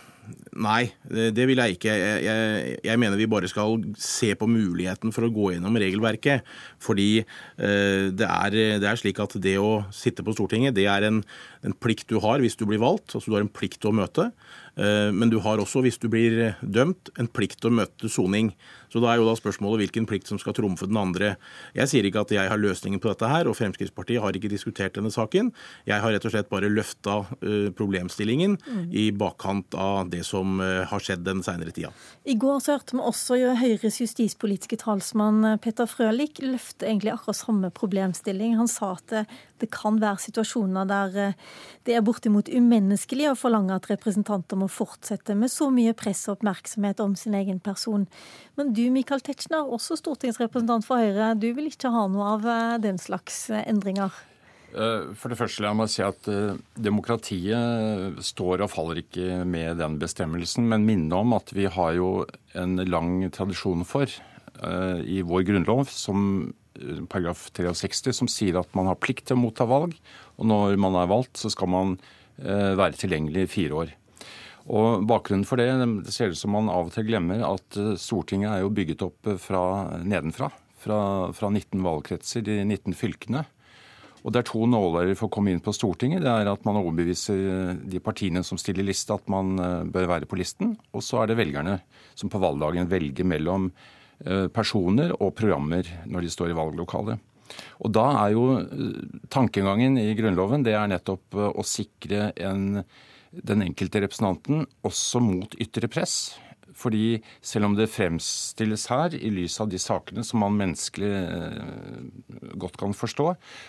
Nei, 0.55 0.87
det 1.03 1.45
vil 1.49 1.59
jeg 1.59 1.75
ikke. 1.75 1.91
Jeg, 1.91 2.23
jeg, 2.25 2.75
jeg, 2.87 2.99
mener 3.01 3.19
vi 3.19 3.27
bare 3.29 3.49
skal 3.51 3.81
se 3.99 4.31
på 4.39 4.47
muligheten 4.49 5.11
for 5.15 5.27
å 5.27 5.31
gå 5.33 5.51
gjennom 5.55 5.79
regelverket. 5.81 6.47
Fordi 6.83 7.09
eh, 7.21 8.07
det, 8.11 8.27
er, 8.27 8.59
det, 8.79 8.87
er, 8.87 8.99
slik 8.99 9.19
at 9.23 9.35
det 9.41 9.57
å 9.61 9.85
sitte 9.95 10.25
på 10.25 10.35
Stortinget, 10.35 10.77
det 10.77 10.87
er 10.91 11.09
en, 11.09 11.23
en, 11.65 11.75
plikt 11.75 12.09
du 12.11 12.21
har 12.23 12.43
hvis 12.43 12.57
du 12.59 12.65
blir 12.69 12.81
valgt. 12.83 13.13
Altså 13.13 13.31
du 13.31 13.37
har 13.37 13.45
en 13.45 13.51
plikt 13.51 13.81
til 13.83 13.91
å 13.91 13.99
møte. 13.99 14.29
Eh, 14.75 15.11
men 15.15 15.31
du 15.31 15.39
har 15.43 15.61
også, 15.61 15.83
hvis 15.85 15.99
du 16.01 16.09
blir 16.11 16.55
dømt, 16.61 17.11
en 17.19 17.31
plikt 17.31 17.61
til 17.61 17.71
å 17.71 17.77
møte 17.81 18.11
soning. 18.11 18.53
Så 18.95 19.01
da 19.03 19.11
er 19.11 19.19
jo 19.19 19.27
da 19.27 19.35
spørsmålet 19.35 19.85
hvilken 19.85 20.07
plikt 20.07 20.29
som 20.31 20.39
skal 20.39 20.55
trumfe 20.55 20.87
den 20.87 20.99
andre. 20.99 21.33
Jeg 21.75 21.91
sier 21.91 22.07
ikke 22.07 22.23
at 22.23 22.31
jeg 22.31 22.47
har 22.47 22.61
løsningen 22.61 23.01
på 23.03 23.11
dette 23.11 23.27
her, 23.27 23.49
og 23.51 23.57
Fremskrittspartiet 23.59 24.23
har 24.23 24.37
ikke 24.37 24.51
diskutert 24.51 24.95
denne 24.95 25.11
saken. 25.11 25.49
Jeg 25.83 25.99
har 25.99 26.15
rett 26.15 26.27
og 26.27 26.31
slett 26.31 26.47
bare 26.47 26.71
løfta 26.71 27.17
uh, 27.27 27.71
problemstillingen 27.75 28.55
mm. 28.55 28.85
i 28.95 29.09
bakkant 29.11 29.75
av 29.75 30.07
det 30.13 30.14
som 30.23 30.59
uh, 30.61 30.85
har 30.87 31.03
skjedd 31.03 31.25
den 31.25 31.41
seinere 31.45 31.73
tida. 31.75 31.91
I 32.23 32.37
går 32.39 32.61
så 32.63 32.77
hørte 32.77 32.95
vi 32.95 33.03
også 33.03 33.39
Høyres 33.59 33.99
justispolitiske 34.01 34.79
talsmann 34.81 35.43
eh, 35.45 35.57
Petter 35.61 35.89
Frølich 35.89 36.39
løfte 36.43 36.87
egentlig 36.87 37.13
akkurat 37.13 37.39
samme 37.41 37.71
problemstilling. 37.75 38.55
Han 38.59 38.71
sa 38.71 38.93
at 38.95 39.11
det, 39.11 39.25
det 39.63 39.69
kan 39.73 39.99
være 40.01 40.23
situasjoner 40.25 40.87
der 40.89 41.35
det 41.85 41.93
er 41.93 42.03
bortimot 42.05 42.49
umenneskelig 42.49 43.27
å 43.29 43.37
forlange 43.37 43.75
at 43.75 43.89
representanter 43.91 44.57
må 44.57 44.67
fortsette 44.71 45.35
med 45.37 45.51
så 45.53 45.69
mye 45.73 45.93
press 45.97 46.25
og 46.27 46.39
oppmerksomhet 46.39 47.01
om 47.03 47.13
sin 47.19 47.37
egen 47.37 47.59
person. 47.63 48.07
Men 48.57 48.73
du 48.73 48.87
Michael 48.93 49.21
Tetzschner, 49.25 49.67
også 49.67 49.99
stortingsrepresentant 49.99 50.87
for 50.87 51.01
Høyre, 51.01 51.33
du 51.37 51.51
vil 51.57 51.69
ikke 51.69 51.93
ha 51.93 52.07
noe 52.11 52.31
av 52.37 52.47
eh, 52.49 52.77
den 52.87 52.97
slags 53.01 53.45
eh, 53.51 53.65
endringer? 53.69 54.13
Eh, 54.75 55.11
for 55.15 55.31
det 55.31 55.39
første 55.39 55.63
la 55.63 55.73
meg 55.77 55.91
si 55.91 56.03
at 56.05 56.27
demokratiet 56.75 58.19
står 58.25 58.65
og 58.65 58.71
faller 58.73 59.01
ikke 59.03 59.41
med 59.47 59.79
den 59.81 59.97
bestemmelsen, 60.01 60.67
men 60.71 60.87
minne 60.87 61.23
om 61.23 61.35
at 61.37 61.53
vi 61.55 61.69
har 61.71 61.95
jo 61.97 62.11
en 62.59 62.77
lang 62.89 63.17
tradisjon 63.35 63.87
for 63.87 64.09
i 64.55 65.17
vår 65.27 65.41
grunnlov 65.49 65.89
som 65.91 66.19
paragraf 67.11 67.49
63 67.51 68.13
som 68.15 68.29
sier 68.31 68.55
at 68.55 68.69
man 68.77 68.87
har 68.87 68.95
plikt 68.95 69.25
til 69.27 69.35
å 69.35 69.41
motta 69.41 69.67
valg, 69.67 69.97
og 70.39 70.47
når 70.47 70.79
man 70.79 70.95
er 70.95 71.09
valgt, 71.11 71.35
så 71.35 71.51
skal 71.51 71.67
man 71.73 71.91
være 72.39 72.95
tilgjengelig 72.95 73.43
i 73.43 73.51
fire 73.51 73.81
år. 73.81 73.91
Og 74.65 75.03
Bakgrunnen 75.05 75.45
for 75.45 75.61
det, 75.61 75.69
det 76.05 76.13
ser 76.13 76.31
ut 76.33 76.39
som 76.39 76.55
man 76.55 76.71
av 76.73 76.89
og 76.89 76.95
til 76.95 77.05
glemmer 77.05 77.43
at 77.45 77.77
eh, 77.77 77.93
Stortinget 78.01 78.49
er 78.51 78.63
jo 78.63 78.73
bygget 78.73 79.03
opp 79.05 79.29
eh, 79.29 79.41
fra 79.41 79.61
nedenfra. 80.01 80.49
Fra, 80.85 80.99
fra 81.33 81.49
19 81.49 81.81
valgkretser, 81.81 82.43
de 82.45 82.59
19 82.61 82.93
fylkene. 82.97 83.45
Og 84.25 84.33
Det 84.33 84.41
er 84.41 84.47
to 84.49 84.65
nåler 84.65 85.11
for 85.13 85.27
å 85.27 85.33
komme 85.35 85.51
inn 85.53 85.61
på 85.61 85.73
Stortinget. 85.75 86.23
Det 86.25 86.31
er 86.31 86.49
at 86.49 86.63
man 86.65 86.79
overbeviser 86.81 87.37
eh, 87.37 87.75
de 87.93 88.01
partiene 88.01 88.41
som 88.43 88.57
stiller 88.57 88.87
liste 88.87 89.13
at 89.13 89.27
man 89.29 89.53
bør 89.93 90.09
være 90.09 90.29
på 90.29 90.39
listen. 90.39 90.73
Og 90.97 91.05
så 91.05 91.21
er 91.21 91.29
det 91.29 91.37
velgerne 91.37 91.77
som 92.17 92.31
på 92.33 92.41
valgdagen 92.41 92.89
velger 92.89 93.27
mellom 93.27 93.71
personer 94.55 95.09
og 95.19 95.33
programmer 95.35 95.83
når 96.07 96.23
de 96.23 96.29
står 96.31 96.53
i 96.53 96.55
valglokalet. 96.55 97.19
Og 97.83 97.91
da 97.91 98.05
er 98.21 98.29
jo 98.31 98.45
tankegangen 99.27 99.99
i 99.99 100.13
Grunnloven 100.15 100.63
det 100.63 100.71
er 100.79 100.87
nettopp 100.87 101.35
å 101.35 101.65
sikre 101.67 102.29
en 102.39 102.85
den 103.43 103.65
enkelte 103.65 104.01
representanten 104.03 104.65
også 104.85 105.21
mot 105.23 105.55
ytre 105.61 105.89
press. 105.91 106.35
Fordi 106.75 107.21
selv 107.39 107.69
om 107.69 107.75
det 107.77 107.87
fremstilles 107.93 108.87
her 108.91 109.15
i 109.15 109.31
lys 109.31 109.57
av 109.63 109.69
de 109.71 109.79
sakene 109.79 110.25
som 110.27 110.41
man 110.43 110.57
menneskelig 110.59 111.11
eh, 111.15 112.49
godt 112.59 112.77
kan 112.81 112.95
forstå, 112.95 113.27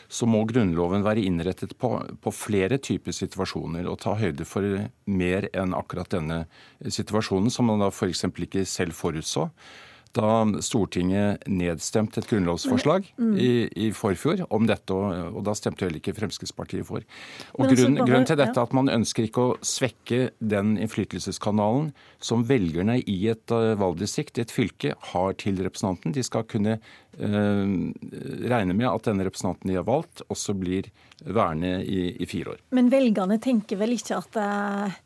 så 0.08 0.28
må 0.30 0.42
Grunnloven 0.50 1.06
være 1.06 1.24
innrettet 1.26 1.76
på, 1.78 1.92
på 2.22 2.34
flere 2.34 2.80
typer 2.82 3.14
situasjoner 3.14 3.86
og 3.86 4.00
ta 4.02 4.16
høyde 4.18 4.46
for 4.48 4.88
mer 5.06 5.48
enn 5.54 5.76
akkurat 5.78 6.10
denne 6.12 6.44
situasjonen, 6.82 7.52
som 7.52 7.70
man 7.70 7.84
da 7.84 7.92
f.eks. 7.94 8.26
ikke 8.26 8.66
selv 8.68 8.98
forutså 8.98 9.50
da 10.16 10.30
Stortinget 10.64 11.44
nedstemte 11.50 12.22
et 12.22 12.28
grunnlovsforslag 12.30 13.10
mm. 13.18 13.34
i, 13.38 13.50
i, 13.86 13.90
forfjor 13.96 14.46
om 14.54 14.66
dette, 14.68 14.94
og, 14.94 15.36
og, 15.36 15.40
da 15.46 15.54
stemte 15.56 15.84
heller 15.84 16.00
ikke 16.00 16.16
Fremskrittspartiet 16.16 16.86
for. 16.88 17.04
Og 17.56 17.70
grunn, 17.70 17.98
bare, 17.98 18.08
Grunnen 18.08 18.28
til 18.28 18.40
dette 18.40 18.56
er 18.56 18.68
at 18.68 18.76
man 18.76 18.92
ønsker 18.92 19.28
ikke 19.28 19.44
å 19.44 19.56
svekke 19.66 20.20
den 20.40 20.76
innflytelseskanalen 20.80 21.90
som 22.22 22.46
velgerne 22.48 22.98
i 23.02 23.18
et 23.32 23.54
uh, 23.54 23.74
valgdistrikt, 23.78 24.40
i 24.40 24.46
et 24.46 24.54
fylke, 24.54 24.94
har 25.12 25.36
til 25.40 25.60
representanten. 25.62 26.14
De 26.16 26.24
skal 26.26 26.46
kunne 26.48 26.78
uh, 26.80 27.66
regne 28.56 28.76
med 28.76 28.88
at 28.90 29.10
denne 29.10 29.28
representanten 29.28 29.72
de 29.72 29.78
har 29.78 29.86
valgt, 29.88 30.24
også 30.32 30.56
blir 30.56 30.90
værende 31.24 31.78
i, 31.84 32.08
i 32.20 32.28
fire 32.28 32.56
år. 32.56 32.64
Men 32.76 32.90
velgerne 32.92 33.38
tenker 33.42 33.80
vel 33.80 33.96
ikke 33.96 34.20
at 34.20 34.42
uh 34.42 35.05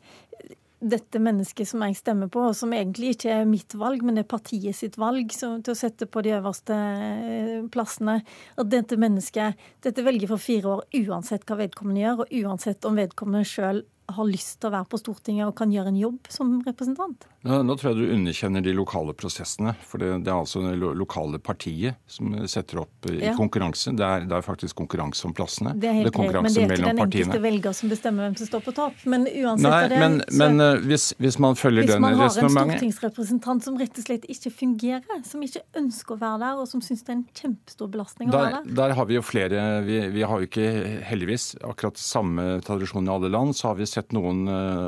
dette 0.81 1.19
mennesket 1.21 1.69
som 1.69 1.83
jeg 1.85 1.99
stemmer 1.99 2.29
på, 2.31 2.47
og 2.49 2.57
som 2.57 2.73
egentlig 2.73 3.13
ikke 3.15 3.33
er 3.35 3.49
mitt 3.49 3.75
valg, 3.77 4.01
men 4.05 4.17
det 4.17 4.25
er 4.25 4.31
partiet 4.33 4.77
sitt 4.77 4.97
valg 5.01 5.29
til 5.37 5.73
å 5.73 5.77
sette 5.77 6.07
på 6.09 6.23
de 6.25 6.33
øverste 6.39 6.75
eh, 6.75 7.57
plassene, 7.73 8.19
at 8.57 8.71
dette 8.71 8.97
mennesket 8.99 9.61
dette 9.85 10.05
velger 10.05 10.31
for 10.31 10.41
fire 10.41 10.77
år 10.77 11.01
uansett 11.03 11.45
hva 11.45 11.59
vedkommende 11.61 12.01
gjør, 12.03 12.23
og 12.23 12.35
uansett 12.41 12.89
om 12.89 12.97
vedkommende 12.97 13.47
sjøl 13.47 13.83
har 14.15 14.29
lyst 14.29 14.59
til 14.61 14.71
å 14.71 14.75
være 14.77 14.89
på 14.91 14.99
Stortinget 15.01 15.49
og 15.49 15.55
kan 15.57 15.71
gjøre 15.73 15.93
en 15.93 15.99
jobb 15.99 16.31
som 16.31 16.57
representant? 16.65 17.27
Nå, 17.41 17.61
nå 17.65 17.75
tror 17.79 17.91
jeg 17.91 18.03
du 18.03 18.13
underkjenner 18.13 18.61
de 18.61 18.73
lokale 18.77 19.15
prosessene. 19.17 19.73
For 19.87 20.01
det, 20.01 20.11
det 20.25 20.29
er 20.29 20.37
altså 20.37 20.61
det 20.61 20.75
lokale 20.77 21.39
partiet 21.41 21.97
som 22.09 22.35
setter 22.49 22.83
opp 22.83 23.09
i 23.09 23.17
ja. 23.17 23.33
konkurranse. 23.37 23.93
Det 23.97 24.05
er, 24.05 24.27
det 24.29 24.37
er, 24.37 24.45
faktisk 24.45 24.77
konkurranse 24.77 25.25
om 25.25 25.33
plassene. 25.37 25.73
Det 25.81 25.89
er 25.89 25.97
helt 25.97 26.13
greit, 26.13 26.37
men 26.37 26.53
det 26.53 26.61
er 26.61 26.73
ikke 26.75 26.85
den 26.85 27.01
enkelte 27.05 27.41
velger 27.41 27.77
som 27.77 27.91
bestemmer 27.91 28.27
hvem 28.27 28.37
som 28.37 28.49
står 28.51 28.65
på 28.67 28.75
topp. 28.77 29.01
Men 29.09 29.25
uansett 29.25 29.65
Nei, 29.65 29.81
det, 29.89 30.01
men, 30.03 30.19
så, 30.27 30.37
men 30.43 30.61
uh, 30.61 30.85
hvis, 30.85 31.07
hvis, 31.21 31.39
man 31.41 31.57
følger 31.57 31.89
den 31.89 32.05
resonnementet 32.05 32.21
Hvis 32.21 32.43
man 32.43 32.61
har 32.61 32.61
en 32.61 32.75
stortingsrepresentant 32.75 33.67
som 33.67 33.81
rett 33.81 34.01
og 34.01 34.07
slett 34.07 34.29
ikke 34.35 34.53
fungerer, 34.61 35.25
som 35.27 35.45
ikke 35.45 35.63
ønsker 35.81 36.17
å 36.17 36.19
være 36.21 36.41
der, 36.45 36.61
og 36.61 36.69
som 36.69 36.85
syns 36.85 37.05
det 37.07 37.13
er 37.13 37.17
en 37.19 37.25
kjempestor 37.41 37.91
belastning 37.93 38.29
å 38.29 38.37
der, 38.37 38.45
være 38.45 38.63
der 38.67 38.79
Der 38.81 38.95
har 38.99 39.09
vi 39.09 39.17
jo 39.17 39.25
flere 39.25 39.65
vi, 39.85 39.99
vi 40.13 40.25
har 40.27 40.41
jo 40.41 40.49
ikke 40.49 40.67
heldigvis 41.09 41.55
akkurat 41.65 41.99
samme 42.01 42.47
tradisjon 42.65 43.07
i 43.07 43.13
alle 43.13 43.29
land. 43.33 43.55
Så 43.57 43.71
har 43.71 43.77
vi 43.79 43.89
sett 43.89 44.00
sett 44.01 44.15
noen 44.15 44.43
eh, 44.49 44.87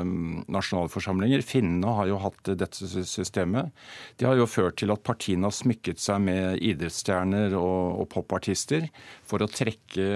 nasjonalforsamlinger. 0.52 1.44
Finnene 1.46 1.94
har 1.98 2.10
jo 2.10 2.20
hatt 2.22 2.52
dette 2.58 2.88
systemet. 3.08 3.70
Det 4.18 4.28
har 4.28 4.38
jo 4.38 4.48
ført 4.50 4.78
til 4.82 4.92
at 4.94 5.04
partiene 5.06 5.48
har 5.48 5.54
smykket 5.54 6.02
seg 6.02 6.24
med 6.26 6.62
idrettsstjerner 6.64 7.54
og, 7.58 8.02
og 8.02 8.10
popartister 8.12 8.88
for 9.24 9.44
å 9.44 9.50
trekke 9.50 10.10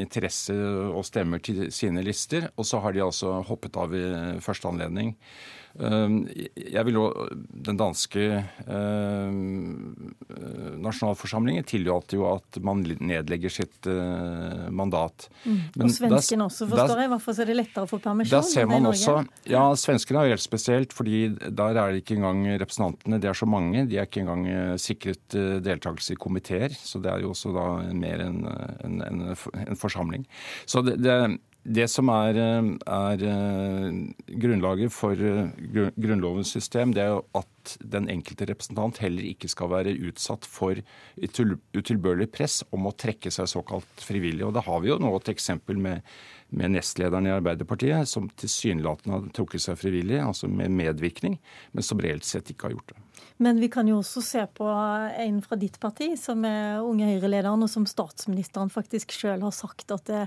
interesse 0.00 0.54
og 0.54 1.04
stemmer 1.06 1.42
til 1.44 1.66
sine 1.74 2.04
lister. 2.06 2.48
Og 2.56 2.68
så 2.68 2.80
har 2.84 2.94
de 2.94 3.04
altså 3.04 3.40
hoppet 3.48 3.76
av 3.80 3.94
i 3.94 4.06
første 4.44 4.70
anledning. 4.70 5.14
Ehm, 5.82 6.20
jeg 6.54 6.86
vil 6.86 6.98
jo, 7.00 7.04
Den 7.66 7.78
danske 7.80 8.22
eh, 8.38 9.38
nasjonalforsamlingen 10.84 11.66
tillater 11.66 12.20
jo 12.20 12.28
at 12.30 12.58
man 12.62 12.84
nedlegger 12.84 13.50
sitt 13.52 13.88
eh, 13.90 14.68
mandat. 14.70 15.28
Mm. 15.42 15.58
Men 15.74 15.88
og 15.88 15.94
svenskene 15.96 16.46
også, 16.46 16.68
forstår 16.70 17.02
jeg. 17.04 17.12
Hvorfor 17.14 17.42
er 17.42 17.50
det 17.50 17.56
lettere 17.58 17.88
å 17.88 17.90
få 17.90 17.98
permisjon? 18.04 18.36
Der 18.36 18.46
ser 18.46 18.68
man 18.70 18.90
også, 18.90 19.16
ja, 19.50 19.64
Svenskene 19.78 20.22
er 20.22 20.30
jo 20.30 20.36
helt 20.36 20.46
spesielt, 20.46 20.94
fordi 20.94 21.24
der 21.34 21.80
er 21.80 21.94
det 21.94 22.04
ikke 22.04 22.18
engang 22.20 22.44
representantene. 22.62 23.18
Det 23.22 23.32
er 23.32 23.40
så 23.40 23.48
mange. 23.50 23.86
De 23.90 23.98
er 23.98 24.06
ikke 24.06 24.22
engang 24.22 24.46
eh, 24.50 24.76
sikret 24.80 25.38
deltakelse 25.64 26.14
i 26.14 26.20
komiteer. 26.20 26.76
Så 26.78 27.02
det 27.02 27.10
er 27.10 27.24
jo 27.24 27.32
også 27.34 27.54
da 27.56 27.66
mer 27.96 28.22
en, 28.28 28.44
en, 28.86 29.02
en, 29.08 29.26
en 29.34 29.80
forsamling. 29.80 30.28
Så 30.70 30.84
det, 30.86 31.00
det, 31.02 31.18
det 31.64 31.88
som 31.90 32.08
er, 32.12 32.36
eh, 32.36 32.70
er, 32.86 33.24
eh, 33.24 34.38
grunnlaget 34.40 34.92
for 34.92 35.12
eh, 35.12 35.48
Grunnlovens 35.96 36.52
system, 36.52 36.92
det 36.92 37.02
er 37.02 37.20
at 37.34 37.46
den 37.80 38.08
enkelte 38.12 38.46
representant 38.50 39.00
heller 39.02 39.26
ikke 39.28 39.50
skal 39.50 39.70
være 39.72 39.94
utsatt 40.08 40.46
for 40.48 40.78
utilbørlig 41.16 42.28
press 42.34 42.62
om 42.74 42.88
å 42.88 42.94
trekke 42.96 43.32
seg 43.34 43.50
såkalt 43.50 44.04
frivillig. 44.04 44.44
Og 44.46 44.54
Da 44.56 44.64
har 44.66 44.82
vi 44.84 44.92
jo 44.92 45.00
nå 45.02 45.12
et 45.16 45.32
eksempel 45.34 45.80
med, 45.80 46.04
med 46.54 46.74
nestlederen 46.76 47.28
i 47.28 47.34
Arbeiderpartiet, 47.34 48.08
som 48.10 48.28
tilsynelatende 48.40 49.16
har 49.16 49.32
trukket 49.36 49.66
seg 49.66 49.80
frivillig, 49.80 50.20
altså 50.22 50.50
med 50.50 50.74
medvirkning, 50.74 51.38
men 51.72 51.86
som 51.86 52.02
reelt 52.02 52.26
sett 52.28 52.52
ikke 52.52 52.68
har 52.68 52.76
gjort 52.76 52.94
det. 52.94 53.04
Men 53.42 53.58
vi 53.58 53.68
kan 53.72 53.88
jo 53.90 53.98
også 53.98 54.22
se 54.22 54.42
på 54.54 54.66
en 54.68 55.40
fra 55.42 55.58
ditt 55.58 55.80
parti, 55.82 56.12
som 56.20 56.44
er 56.46 56.84
Unge 56.84 57.08
Høyre-lederen, 57.08 57.64
og 57.66 57.70
som 57.70 57.86
statsministeren 57.88 58.70
faktisk 58.70 59.14
sjøl 59.14 59.42
har 59.42 59.54
sagt 59.54 59.90
at 59.94 60.06
det, 60.06 60.26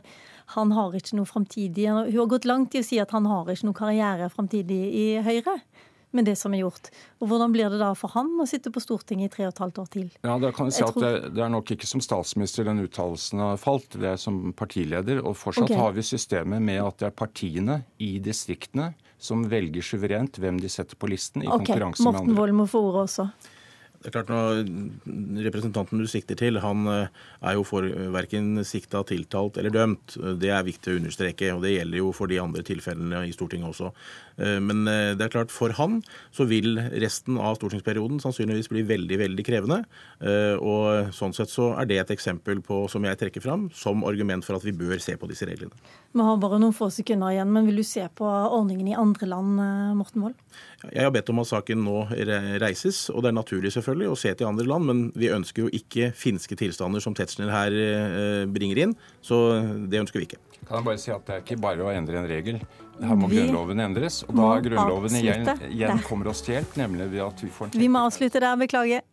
han 0.58 0.74
har 0.76 0.96
ikke 0.96 1.16
noe 1.20 1.28
framtidig 1.28 1.88
Hun 1.88 2.12
har 2.12 2.32
gått 2.32 2.48
langt 2.48 2.76
i 2.76 2.82
å 2.82 2.88
si 2.88 3.00
at 3.00 3.12
han 3.16 3.28
har 3.30 3.48
ikke 3.52 3.68
noe 3.68 3.78
karriere 3.78 4.30
framtidig 4.32 4.82
i 4.96 5.08
Høyre 5.24 5.58
med 6.18 6.28
det 6.28 6.36
som 6.40 6.54
er 6.56 6.64
gjort. 6.66 6.90
Og 7.22 7.32
Hvordan 7.32 7.54
blir 7.54 7.72
det 7.74 7.80
da 7.82 7.94
for 7.98 8.14
han 8.18 8.34
å 8.42 8.48
sitte 8.50 8.72
på 8.74 8.84
Stortinget 8.84 9.32
i 9.32 9.34
tre 9.36 9.48
og 9.48 9.54
et 9.54 9.64
halvt 9.64 9.82
år 9.84 9.90
til? 9.94 10.08
Ja, 10.26 10.38
da 10.42 10.52
kan 10.56 10.70
jeg 10.70 10.78
si 10.78 10.84
jeg 10.84 10.92
at 10.92 10.98
tror... 10.98 11.06
det, 11.06 11.34
det, 11.38 11.44
er 11.46 11.54
nok 11.54 11.74
ikke 11.78 11.90
som 11.90 12.04
statsminister 12.04 12.68
den 12.68 12.84
uttalelsen 12.86 13.44
har 13.44 13.60
falt, 13.62 13.98
det 13.98 14.14
er 14.16 14.22
som 14.22 14.40
partileder. 14.58 15.22
Og 15.24 15.38
fortsatt 15.40 15.70
okay. 15.70 15.82
har 15.82 15.98
vi 15.98 16.06
systemet 16.06 16.64
med 16.64 16.82
at 16.84 17.02
det 17.02 17.12
er 17.12 17.20
partiene 17.26 17.82
i 18.04 18.18
distriktene 18.24 18.92
som 19.18 19.46
velger 19.50 19.86
suverent 19.86 20.38
hvem 20.42 20.60
de 20.62 20.70
setter 20.70 20.98
på 21.00 21.10
listen 21.10 21.44
i 21.44 21.48
okay. 21.50 21.66
konkurranse 21.66 22.04
med 22.04 22.12
andre. 22.12 22.26
Morten 22.26 22.42
Wold 22.42 22.58
må 22.60 22.68
få 22.70 22.84
ordet 22.92 23.08
også. 23.08 23.30
Det 24.08 24.14
er 24.14 24.24
klart 24.24 24.30
når 24.32 25.42
Representanten 25.50 26.00
du 26.00 26.06
sikter 26.08 26.38
til, 26.40 26.62
han 26.64 26.88
eh, 26.88 27.10
er 27.44 27.58
jo 27.58 27.66
for 27.68 27.84
verken 28.16 28.62
sikta, 28.64 29.02
tiltalt 29.04 29.58
eller 29.60 29.74
dømt. 29.76 30.16
Det 30.40 30.48
er 30.48 30.64
viktig 30.64 30.94
å 30.94 31.00
understreke, 31.02 31.50
og 31.52 31.66
det 31.66 31.74
gjelder 31.74 32.00
jo 32.00 32.14
for 32.16 32.32
de 32.32 32.40
andre 32.40 32.64
tilfellene 32.64 33.26
i 33.28 33.34
Stortinget 33.36 33.68
også. 33.68 33.92
Eh, 34.40 34.62
men 34.64 34.88
eh, 34.88 35.12
det 35.20 35.26
er 35.26 35.34
klart, 35.34 35.52
for 35.52 35.76
han 35.76 36.00
så 36.32 36.48
vil 36.48 36.80
resten 37.04 37.36
av 37.36 37.58
stortingsperioden 37.60 38.22
sannsynligvis 38.24 38.72
bli 38.72 38.86
veldig, 38.88 39.20
veldig 39.26 39.48
krevende. 39.48 39.82
Og 40.64 41.12
sånn 41.14 41.36
sett 41.36 41.52
så 41.52 41.70
er 41.78 41.88
det 41.90 42.00
et 42.00 42.14
eksempel 42.16 42.62
på, 42.64 42.80
som 42.92 43.04
jeg 43.06 43.20
trekker 43.20 43.44
fram, 43.44 43.68
som 43.76 44.06
argument 44.08 44.46
for 44.46 44.58
at 44.58 44.64
vi 44.64 44.74
bør 44.76 44.98
se 45.04 45.18
på 45.20 45.28
disse 45.30 45.46
reglene. 45.50 45.76
Vi 46.16 46.24
har 46.24 46.40
bare 46.42 46.60
noen 46.62 46.76
få 46.76 46.88
sekunder 46.94 47.36
igjen, 47.36 47.52
men 47.54 47.68
vil 47.68 47.82
du 47.82 47.86
se 47.86 48.06
på 48.18 48.26
ordningen 48.26 48.88
i 48.90 48.96
andre 48.98 49.30
land, 49.30 49.62
Morten 50.00 50.24
Wold? 50.24 50.40
Jeg 50.88 51.04
har 51.04 51.14
bedt 51.14 51.30
om 51.34 51.42
at 51.44 51.50
saken 51.50 51.84
nå 51.86 52.00
reises, 52.64 53.08
og 53.14 53.26
det 53.26 53.32
er 53.32 53.38
naturlig 53.38 53.74
selvfølgelig 53.76 53.97
å 54.06 54.14
se 54.20 54.30
til 54.38 54.46
andre 54.46 54.68
land, 54.70 54.86
men 54.86 55.00
vi 55.18 55.32
ønsker 55.34 55.66
jo 55.66 55.72
ikke 55.74 56.12
finske 56.14 56.54
tilstander 56.60 57.02
som 57.02 57.16
Tetzschner 57.18 57.50
her 57.50 57.74
eh, 57.74 58.44
bringer 58.46 58.84
inn, 58.86 58.94
så 59.26 59.40
det 59.90 60.04
ønsker 60.04 60.22
vi 60.22 60.30
ikke. 60.30 60.42
Kan 60.68 60.82
jeg 60.82 60.86
bare 60.86 61.00
si 61.00 61.12
at 61.14 61.26
Det 61.26 61.34
er 61.34 61.44
ikke 61.46 61.58
bare 61.64 61.86
å 61.86 61.92
endre 61.94 62.20
en 62.22 62.28
regel. 62.30 62.60
Her 62.98 63.18
må 63.20 63.30
vi 63.30 63.38
Grunnloven 63.40 63.82
endres. 63.82 64.24
Og 64.28 64.38
da 64.38 64.48
er 64.56 64.64
Grunnloven 64.66 65.18
igjen, 65.20 65.50
igjen 65.70 66.02
kommer 66.06 66.32
oss 66.32 66.42
til 66.46 66.58
hjelp, 66.58 66.78
nemlig 66.80 67.10
ved 67.14 67.24
at 67.28 67.44
vi 67.46 67.50
får 67.54 67.70
en 67.70 67.82
Vi 67.82 67.90
må 67.94 68.02
avslutte 68.08 68.42
der, 68.42 68.58
beklager. 68.60 69.06